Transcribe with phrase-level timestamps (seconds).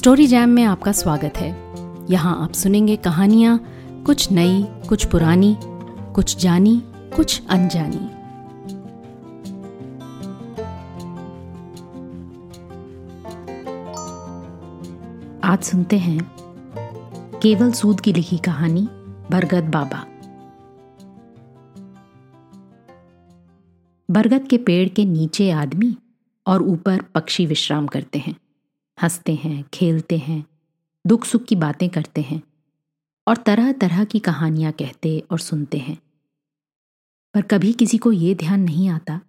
[0.00, 1.48] Story jam में आपका स्वागत है।
[2.10, 3.58] यहाँ आप सुनेंगे कहानियाँ,
[4.06, 5.56] कुछ नई, कुछ पुरानी,
[6.14, 6.82] कुछ जानी,
[7.16, 7.98] कुछ अनजानी।
[15.44, 16.32] आज सुनते हैं
[17.42, 18.88] केवल सूद की लिखी कहानी,
[19.30, 20.04] बरगद बाबा।
[24.10, 25.96] बरगद के पेड़ के नीचे आदमी
[26.46, 28.36] और ऊपर पक्षी विश्राम करते हैं।
[29.02, 30.46] हँसते हैं, खेलते हैं
[31.06, 32.42] दुख सुख की बातें करते हैं
[33.28, 36.02] और तरह तरह की कहानियाँ कहते और सुनते हैं।
[37.34, 39.20] पर कभी किसी को ये ध्यान नहीं आता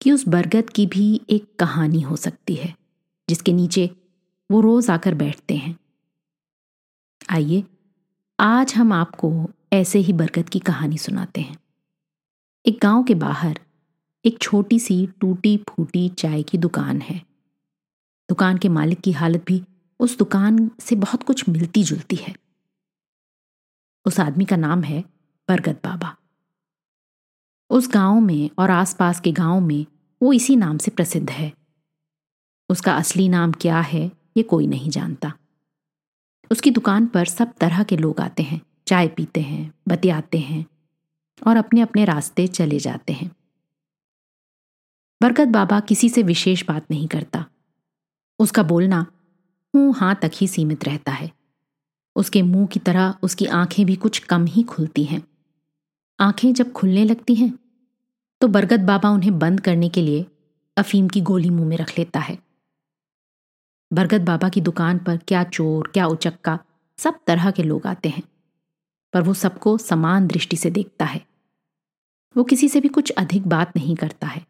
[0.00, 2.76] कि उस बरगद की भी एक कहानी हो सकती है,
[3.28, 3.90] जिसके नीचे
[4.50, 5.78] वो रोज आकर बैठते हैं।
[7.30, 7.64] आइए,
[8.40, 11.56] आज हम आपको ऐसे ही बरगद की कहानी सुनाते हैं।
[12.66, 13.60] एक गाँव के बाहर
[14.24, 17.29] एक छोटी सी टूटी फूटी चाय की दुकान है।
[18.30, 19.64] दुकान के मालिक की हालत भी
[20.00, 22.36] उस दुकान से बहुत कुछ मिलती जुलती है।
[24.06, 25.04] उस आदमी का नाम है
[25.48, 26.16] बरगद बाबा।
[27.70, 29.86] उस गाँव में और आसपास के गाँव में
[30.22, 31.52] वो इसी नाम से प्रसिद्ध है।
[32.68, 35.32] उसका असली नाम क्या है, ये कोई नहीं जानता।
[36.50, 40.66] उसकी दुकान पर सब तरह के लोग आते हैं, चाय पीते हैं, बतियाते हैं
[41.46, 43.36] और अपने अपने रास्ते चले जाते हैं।
[45.22, 47.46] बरकत बाबा किसी से विशेष बात नहीं करता।
[48.40, 49.06] उसका बोलना
[49.74, 51.30] हूँ हाँ तक ही सीमित रहता है।
[52.16, 55.22] उसके मुँह की तरह उसकी आँखें भी कुछ कम ही खुलती हैं।
[56.18, 57.52] आँखें जब खुलने लगती हैं
[58.40, 60.24] तो बरगद बाबा उन्हें बंद करने के लिए
[60.76, 62.38] अफीम की गोली मुँह में रख लेता है।
[63.90, 66.58] बरगद बाबा की दुकान पर क्या चोर, क्या उचक्का,
[66.98, 68.22] सब तरह के लोग आते हैं,
[69.14, 71.24] पर वो सबको समान दृष्टि से देखता है।
[72.36, 74.44] वो किसी से भी कुछ अधिक बात नहीं करता है।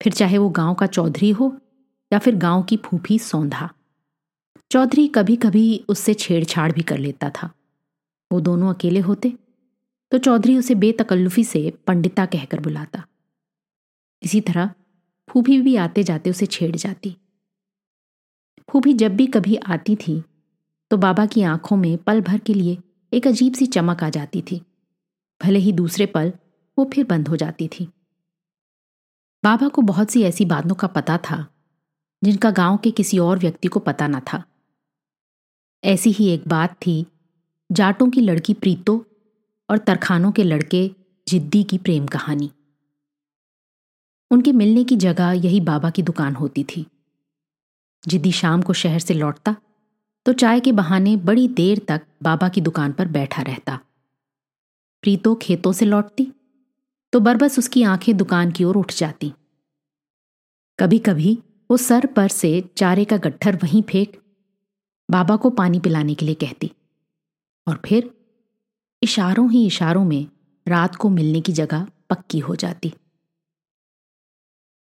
[0.00, 1.56] फिर चाहे वो गाँव का चौधरी हो
[2.12, 3.70] या फिर गाँव की फूफी सौंधा।
[4.70, 7.50] चौधरी कभी कभी उससे छेड़छाड़ भी कर लेता था।
[8.30, 9.32] वो दोनों अकेले होते
[10.12, 13.04] तो चौधरी उसे बेतकल्लुफी से पंडिता कहकर बुलाता।
[14.22, 14.70] इसी तरह
[15.28, 17.16] फूफी भी आते जाते उसे छेड़ जाती।
[18.68, 20.22] फूफी जब भी कभी आती थी
[20.90, 22.78] तो बाबा की आँखों में पल भर के लिए
[23.12, 24.60] एक अजीब सी चमक आ जाती थी।
[25.40, 26.32] भले ही दूसरे पल
[26.78, 27.88] वो फिर बंद हो जाती थी।
[29.44, 31.46] बाबा को बहुत सी ऐसी बातों का पता था
[32.22, 34.42] जिनका गाँव के किसी और व्यक्ति को पता न था।
[35.84, 37.06] ऐसी ही एक बात थी,
[37.72, 39.04] जाटों की लड़की प्रीतो
[39.68, 40.90] और तरखानों के लड़के
[41.28, 42.50] जिद्दी की प्रेम कहानी।
[44.30, 46.86] उनके मिलने की जगह यही बाबा की दुकान होती थी।
[48.08, 49.56] जिद्दी शाम को शहर से लौटता
[50.26, 53.78] तो चाय के बहाने बड़ी देर तक बाबा की दुकान पर बैठा रहता।
[55.02, 56.32] प्रीतो खेतों से लौटती
[57.12, 59.32] तो बरबस उसकी आँखें दुकान की ओर उठ जाती।
[60.78, 61.38] कभी कभी
[61.74, 64.22] वो सर पर से चारे का गट्ठर वहीं फेंक
[65.10, 66.70] बाबा को पानी पिलाने के लिए कहती
[67.68, 68.14] और फिर
[69.02, 70.26] इशारों ही इशारों में
[70.68, 72.94] रात को मिलने की जगह पक्की हो जाती।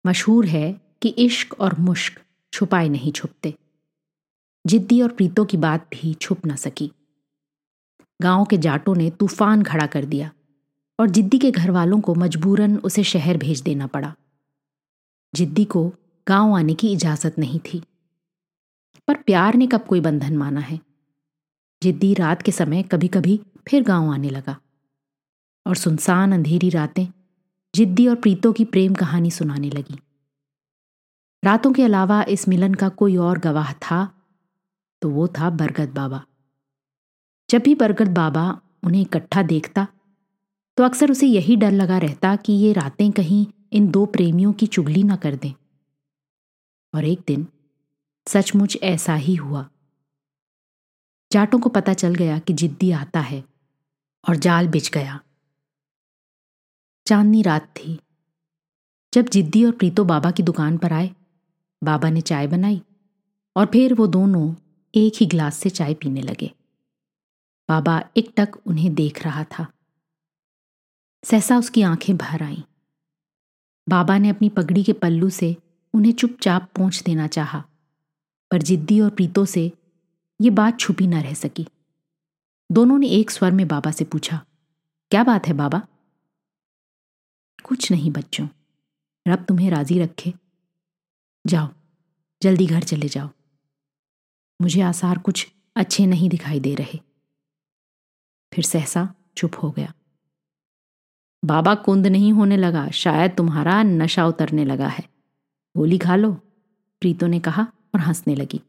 [0.07, 2.21] मशहूर है कि इश्क और मुश्क
[2.53, 3.55] छुपाए नहीं छुपते।
[4.67, 6.93] जिद्दी और प्रीतों की बात भी छुप ना सकी।
[8.23, 10.33] गाँव के जाटों ने तूफ़ान खड़ा कर दिया
[11.01, 14.15] और जिद्दी के घर वालों को मजबूरन उसे शहर भेज देना पड़ा।
[15.35, 15.93] जिद्दी को
[16.31, 17.83] गाँव आने की इजाज़त नहीं थी।
[19.09, 20.79] पर प्यार ने कब कोई बंधन माना है?
[21.83, 24.57] जिद्दी रात के समय कभी कभी फिर गाँव आने लगा।
[25.67, 27.07] और सुनसान अंधेरी रातें
[27.75, 29.99] जिद्दी और प्रीतों की प्रेम कहानी सुनाने लगी।
[31.43, 34.01] रातों के अलावा इस मिलन का कोई और गवाह था
[35.03, 36.23] तो वो था बरगद बाबा।
[37.49, 39.87] जब भी बरगद बाबा उन्हें इकट्ठा देखता
[40.79, 44.67] तो अक्सर उसे यही डर लगा रहता कि ये रातें कहीं इन दो प्रेमियों की
[44.67, 45.53] चुगली ना कर दें।
[46.95, 47.47] और एक दिन
[48.29, 49.71] सचमुच ऐसा ही हुआ।
[51.33, 53.45] जाटों को पता चल गया कि जिद्दी आता है
[54.29, 55.21] और जाल बिछ गया।
[57.07, 58.01] चांदनी रात थी।
[59.15, 61.15] जब जिद्दी और प्रीतो बाबा की दुकान पर आए,
[61.85, 62.83] बाबा ने चाय बनाई
[63.57, 64.55] और फिर वो दोनों
[64.95, 66.55] एक ही गिलास से चाय पीने लगे।
[67.69, 69.73] बाबा एक टक उन्हें देख रहा था।
[71.25, 72.63] सहसा उसकी आँखें भर आईं।
[73.89, 75.57] बाबा ने अपनी पगड़ी के पल्लू से
[75.95, 77.65] उन्हें चुपचाप पहुँच देना चाहा,
[78.51, 79.71] पर जिद्दी और प्रीतो से
[80.41, 81.67] ये बात छुपी न रह सकी।
[82.71, 84.45] दोनों ने एक स्वर में बाबा से पूछा,
[85.11, 85.83] क्या बात है बाबा?
[87.65, 88.47] कुछ नहीं बच्चों,
[89.27, 90.33] रब तुम्हें राज़ी रखे।
[91.45, 91.69] जाओ,
[92.43, 93.29] जल्दी घर चले जाओ।
[94.61, 95.47] मुझे आसार कुछ
[95.77, 96.99] अच्छे नहीं दिखाई दे रहे।
[98.53, 99.93] फिर सहसा चुप हो गया।
[101.43, 105.09] बाबा कुंद नहीं होने लगा, शायद तुम्हारा नशा उतरने लगा है।
[105.77, 106.33] गोली खा लो,
[107.01, 107.63] प्रीतो ने कहा
[107.95, 108.61] और हंसने लगी।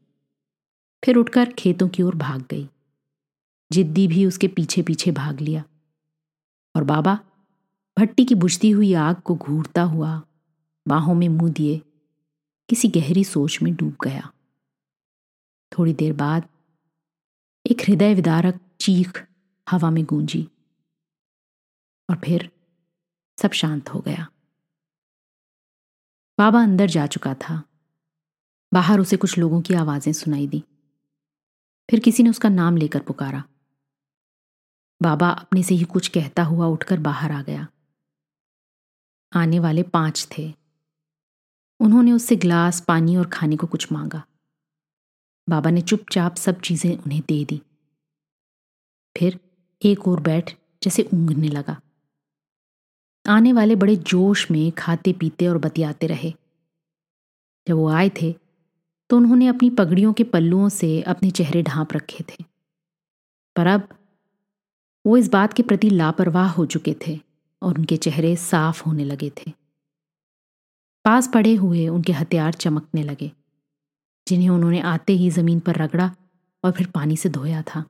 [1.06, 2.70] फिर उठकर खेतों की ओर भाग गई।
[3.72, 5.64] जिद्दी भी उसके पीछे पीछे भाग लिया
[6.76, 7.20] और बाबा
[8.00, 10.22] भट्टी की बुझती हुई आग को घूरता हुआ
[10.88, 11.82] बाहों में मुँह दिए,
[12.70, 14.32] किसी गहरी सोच में डूब गया।
[15.72, 16.50] थोड़ी देर बाद
[17.66, 19.28] एक हृदय विदारक चीख
[19.70, 20.48] हवा में गूंजी
[22.10, 22.50] और फिर
[23.38, 24.28] सब शांत हो गया।
[26.40, 27.64] बाबा अंदर जा चुका था।
[28.74, 30.64] बाहर उसे कुछ लोगों की आवाज़ें सुनाई दी।
[31.90, 33.44] फिर किसी ने उसका नाम लेकर पुकारा।
[35.02, 37.68] बाबा अपने से ही कुछ कहता हुआ उठकर बाहर आ गया।
[39.36, 40.54] आने वाले पाँच थे।
[41.80, 44.24] उन्होंने उससे ग्लास, पानी और खाने को कुछ मांगा।
[45.50, 47.62] बाबा ने चुपचाप सब चीज़ें उन्हें दे दी।
[49.18, 49.40] फिर
[49.82, 51.82] एक और बैठ जैसे ऊँगने लगा।
[53.26, 56.34] आने वाले बड़े जोश में खाते पीते और बतियाते रहे।
[57.68, 58.34] जब वो आए थे
[59.10, 62.44] तो उन्होंने अपनी पगड़ियों के पल्लुओं से अपने चेहरे ढांप रखे थे।
[63.56, 63.88] पर अब
[65.06, 67.20] वो इस बात के प्रति लापरवाह हो चुके थे
[67.62, 69.52] और उनके चेहरे साफ़ होने लगे थे।
[71.06, 73.32] पास पड़े हुए उनके हथियार चमकने लगे,
[74.28, 76.12] जिन्हें उन्होंने आते ही ज़मीन पर रगड़ा
[76.64, 77.84] और फिर पानी से धोया था।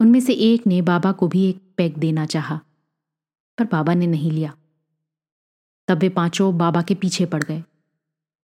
[0.00, 2.60] उनमें से एक ने बाबा को भी एक पैक देना चाहा।
[3.58, 4.56] पर बाबा ने नहीं लिया।
[5.88, 7.64] तब वे पाँचों बाबा के पीछे पड़ गए।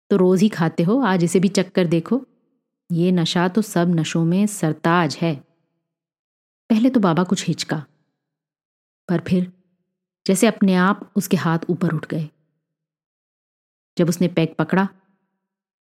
[0.10, 2.26] तो रोज ही खाते हो, आज इसे भी चक्कर देखो।
[2.92, 5.36] ये नशा तो सब नशों में सरताज है।
[6.70, 7.86] पहले तो बाबा कुछ हिचका।
[9.10, 9.54] पर फिर
[10.26, 12.30] जैसे अपने आप उसके हाथ ऊपर उठ गए।
[13.98, 14.88] जब उसने पैग पकड़ा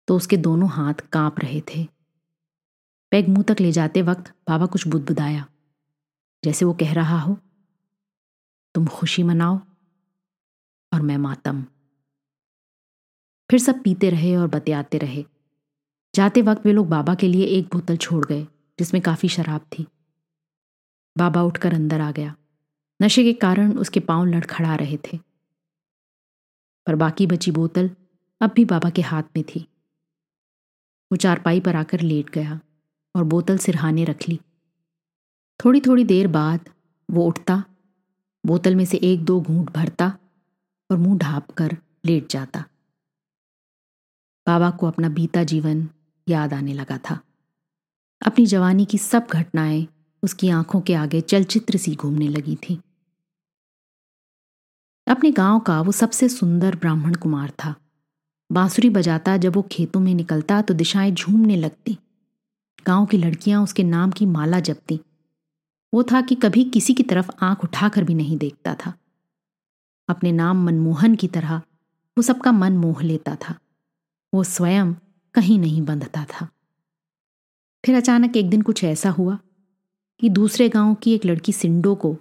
[0.08, 1.88] तो उसके दोनों हाथ काँप रहे थे।
[3.10, 5.46] पैग मुँह तक ले जाते वक्त बाबा कुछ बुदबुदाया।
[6.44, 7.38] जैसे वो कह रहा हो
[8.74, 9.60] तुम खुशी मनाओ
[10.94, 11.62] और मैं मातम।
[13.50, 15.24] फिर सब पीते रहे और बतियाते रहे।
[16.14, 18.44] जाते वक्त वे लोग बाबा के लिए एक बोतल छोड़ गए,
[18.78, 19.86] जिसमें काफ़ी शराब थी।
[21.18, 22.36] बाबा उठकर अंदर आ गया।
[23.02, 25.18] नशे के कारण उसके पाँव लड़खड़ा रहे थे।
[26.86, 27.90] पर बाकी बची बोतल
[28.40, 29.60] अब भी बाबा के हाथ में थी।
[31.12, 32.60] वो चारपाई पर आकर लेट गया
[33.16, 34.40] और बोतल सिरहाने रख ली।
[35.64, 36.68] थोड़ी थोड़ी देर बाद
[37.10, 37.64] वो उठता
[38.46, 40.18] बोतल में से एक दो घूंट भरता
[40.90, 41.76] और मुँह ढाप कर
[42.06, 42.64] लेट जाता।
[44.46, 45.88] बाबा को अपना बीता जीवन
[46.28, 47.20] याद आने लगा था।
[48.26, 49.86] अपनी जवानी की सब घटनाएँ
[50.22, 52.80] उसकी आँखों के आगे चलचित्र सी घूमने लगी थी।
[55.06, 57.74] अपने गाँव का वो सबसे सुंदर ब्राह्मण कुमार था।
[58.52, 61.98] बांसुरी बजाता जब वो खेतों में निकलता तो दिशाएँ झूमने लगती।
[62.86, 65.00] गाँव की लड़कियाँ उसके नाम की माला जपती।
[65.94, 68.94] वो था कि कभी किसी की तरफ़ आँख उठाकर भी नहीं देखता था।
[70.08, 71.62] अपने नाम मनमोहन की तरह
[72.18, 73.58] वो सबका मन मोह लेता था।
[74.34, 74.94] वो स्वयं
[75.34, 76.48] कहीं नहीं बंधता था।
[77.84, 79.38] फिर अचानक एक दिन कुछ ऐसा हुआ
[80.20, 82.16] कि दूसरे गाँव की एक लड़की सिंडो को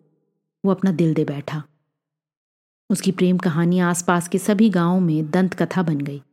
[0.66, 1.64] वो अपना दिल दे बैठा।
[2.90, 6.24] उसकी प्रेम कहानी आसपास के सभी गाँवों में दंत कथा बन गई।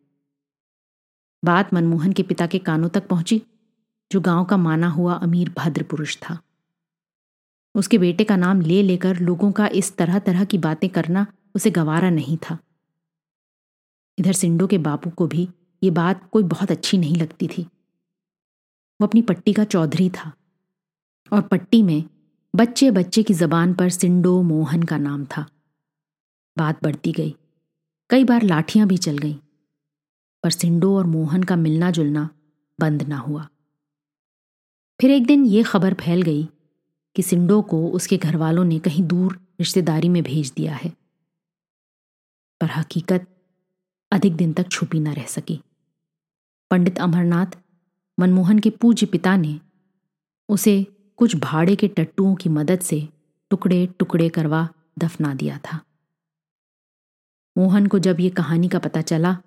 [1.44, 3.42] बात मनमोहन के पिता के कानों तक पहुँची,
[4.12, 6.38] जो गाँव का माना हुआ अमीर भद्र पुरुष था।
[7.76, 11.70] उसके बेटे का नाम ले लेकर लोगों का इस तरह तरह की बातें करना उसे
[11.70, 12.58] गवारा नहीं था।
[14.18, 15.48] इधर सिंडो के बापू को भी
[15.82, 17.62] ये बात कोई बहुत अच्छी नहीं लगती थी।
[19.00, 20.32] वो अपनी पट्टी का चौधरी था
[21.32, 22.04] और पट्टी में
[22.56, 25.46] बच्चे बच्चे की जबान पर सिंडो मोहन का नाम था।
[26.58, 27.36] बात बढ़ती गई।
[28.10, 29.34] कई बार लाठियाँ भी चल गईं।
[30.42, 32.28] पर सिंडो और मोहन का मिलना जुलना
[32.80, 33.48] बंद ना हुआ।
[35.00, 36.48] फिर एक दिन ये खबर फैल गई
[37.16, 40.90] कि सिंडो को उसके घर वालों ने कहीं दूर रिश्तेदारी में भेज दिया है।
[42.60, 43.26] पर हकीकत
[44.12, 45.60] अधिक दिन तक छुपी न रह सकी।
[46.70, 47.46] पंडित अमरनाथ,
[48.20, 49.60] मनमोहन के पूज्य पिता ने
[50.48, 53.08] उसे कुछ भाड़े के टट्टुओं की मदद से
[53.50, 54.68] टुकड़े टुकड़े करवा
[54.98, 55.80] दफना दिया था।
[57.58, 59.38] मोहन को जब ये कहानी का पता चला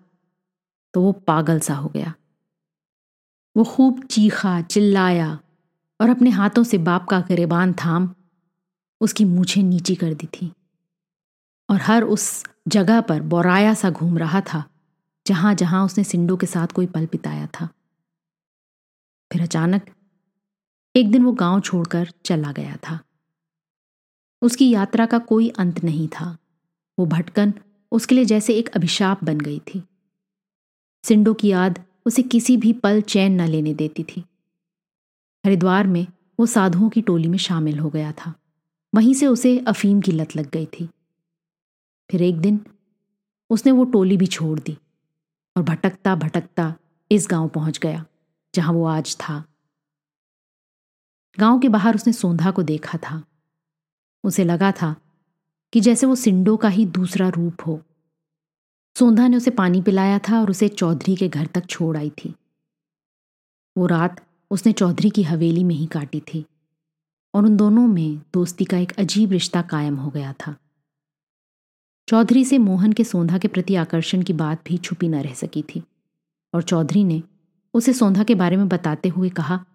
[0.93, 2.13] तो वो पागल सा हो गया।
[3.57, 5.39] वो खूब चीखा, चिल्लाया
[6.01, 8.15] और अपने हाथों से बाप का गरेबान थाम,
[9.01, 10.53] उसकी मूछें नीची कर दी थी।
[11.69, 14.63] और हर उस जगह पर बोराया सा घूम रहा था
[15.27, 17.69] जहाँ जहाँ उसने सिंडो के साथ कोई पल बिताया था।
[19.33, 19.85] फिर अचानक
[20.95, 22.99] एक दिन वो गाँव छोड़कर चला गया था।
[24.41, 26.37] उसकी यात्रा का कोई अंत नहीं था।
[26.99, 27.53] वो भटकन
[27.91, 29.83] उसके लिए जैसे एक अभिशाप बन गई थी।
[31.03, 34.25] सिंडो की याद उसे किसी भी पल चैन न लेने देती थी।
[35.49, 36.07] हरिद्वार में
[36.39, 38.33] वो साधुओं की टोली में शामिल हो गया था।
[38.95, 40.89] वहीं से उसे अफीम की लत लग गई थी।
[42.11, 42.65] फिर एक दिन
[43.49, 44.77] उसने वो टोली भी छोड़ दी
[45.57, 46.75] और भटकता भटकता
[47.11, 48.05] इस गाँव पहुँच गया,
[48.55, 49.43] जहाँ वो आज था।
[51.39, 53.23] गाँव के बाहर उसने सोंधा को देखा था।
[54.23, 54.95] उसे लगा था
[55.73, 57.81] कि जैसे वो सिंडो का ही दूसरा रूप हो।
[58.95, 62.35] सोंधा ने उसे पानी पिलाया था और उसे चौधरी के घर तक छोड़ आई थी।
[63.77, 66.45] वो रात उसने चौधरी की हवेली में ही काटी थी
[67.33, 70.55] और उन दोनों में दोस्ती का एक अजीब रिश्ता कायम हो गया था।
[72.07, 75.61] चौधरी से मोहन के सोंधा के प्रति आकर्षण की बात भी छुपी न रह सकी
[75.61, 75.83] थी
[76.53, 77.23] और चौधरी ने
[77.73, 79.65] उसे सोंधा के बारे में बताते हुए कहा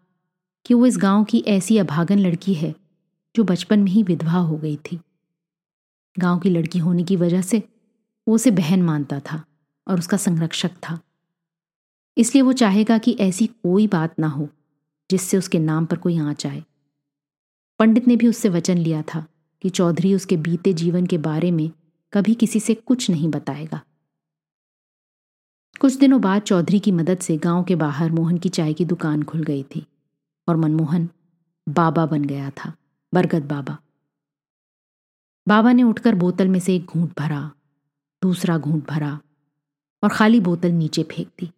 [0.66, 2.75] कि वो इस गाँव की ऐसी अभागन लड़की है
[3.37, 5.00] जो बचपन में ही विधवा हो गई थी।
[6.19, 7.62] गाँव की लड़की होने की वजह से
[8.28, 9.45] वो उसे बहन मानता था
[9.88, 11.00] और उसका संरक्षक था।
[12.19, 14.49] इसलिए वो चाहेगा कि ऐसी कोई बात ना हो।
[15.11, 16.64] जिससे उसके नाम पर कोई आँच आए।
[17.78, 19.26] पंडित ने भी उससे वचन लिया था
[19.62, 21.70] कि चौधरी उसके बीते जीवन के बारे में
[22.12, 23.80] कभी किसी से कुछ नहीं बताएगा।
[25.80, 29.23] कुछ दिनों बाद चौधरी की मदद से गाँव के बाहर मोहन की चाय की दुकान
[29.23, 29.87] खुल गई थी
[30.49, 31.08] और मनमोहन
[31.68, 32.73] बाबा बन गया था,
[33.14, 33.78] बरगद बाबा।
[35.49, 37.50] बाबा ने उठकर बोतल में से एक घूंट भरा,
[38.23, 39.20] दूसरा घूंट भरा
[40.02, 41.50] और खाली बोतल नीचे फेंक दी।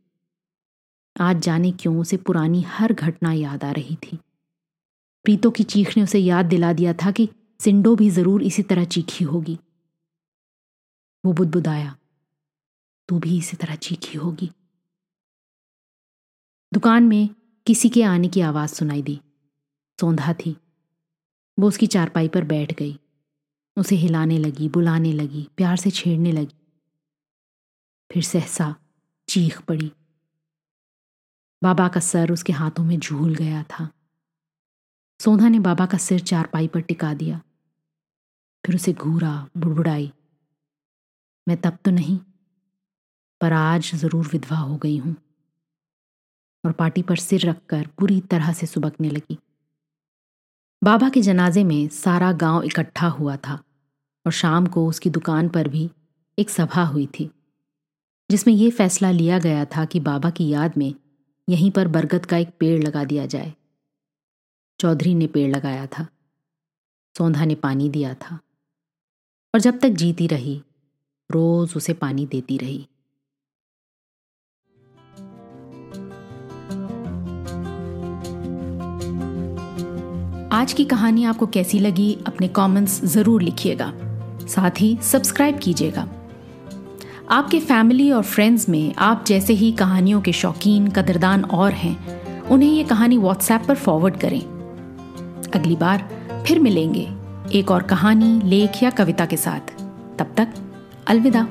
[1.20, 4.18] आज जाने क्यों उसे पुरानी हर घटना याद आ रही थी।
[5.24, 7.28] प्रीतो की चीख ने उसे याद दिला दिया था कि
[7.60, 9.58] सिंडो भी ज़रूर इसी तरह चीखी होगी।
[11.24, 11.96] वो बुदबुदाया,
[13.08, 14.50] तू भी इसी तरह चीखी होगी।
[16.72, 17.28] दुकान में
[17.66, 19.20] किसी के आने की आवाज़ सुनाई दी।
[20.00, 20.56] सौंधा थी।
[21.58, 22.98] वो उसकी चारपाई पर बैठ गई।
[23.76, 26.56] उसे हिलाने लगी, बुलाने लगी, प्यार से छेड़ने लगी।
[28.12, 28.74] फिर सहसा
[29.28, 29.92] चीख पड़ी।
[31.66, 33.88] बाबा का सर उसके हाथों में झूल गया था।
[35.20, 37.40] सोधा ने बाबा का सिर चारपाई पर टिका दिया।
[38.64, 40.10] फिर उसे घूरा, बुड़बुड़ाई।
[41.46, 42.18] मैं तब तो नहीं,
[43.40, 45.14] पर आज ज़रूर विधवा हो गई हूँ।
[46.64, 49.38] और पार्टी पर सिर रखकर बुरी तरह से सुबकने लगी।
[50.82, 53.58] बाबा के जनाजे में सारा गाँव इकट्ठा हुआ था
[54.26, 55.90] और शाम को उसकी दुकान पर भी
[56.38, 57.30] एक सभा हुई थी,
[58.30, 60.94] जिसमें यह फैसला लिया गया था कि बाबा की याद में
[61.48, 63.54] यहीं पर बरगद का एक पेड़ लगा दिया जाए।
[64.80, 66.06] चौधरी ने पेड़ लगाया था।
[67.18, 68.40] सौंधा ने पानी दिया था।
[69.54, 70.62] और जब तक जीती रही,
[71.30, 72.88] रोज उसे पानी देती रही।
[80.52, 83.92] आज की कहानी आपको कैसी लगी, अपने कमेंट्स ज़रूर लिखिएगा।
[84.46, 86.15] साथ ही सब्सक्राइब कीजिएगा।
[87.30, 92.70] आपके फैमिली और फ्रेंड्स में आप जैसे ही कहानियों के शौकीन, कदरदान और हैं, उन्हें
[92.70, 94.40] ये कहानी व्हाट्सएप पर फॉरवर्ड करें।
[95.54, 96.10] अगली बार
[96.46, 97.12] फिर मिलेंगे
[97.52, 99.82] एक और कहानी, लेख या कविता के साथ।
[100.18, 100.48] तब तक
[101.06, 101.48] अलविदा।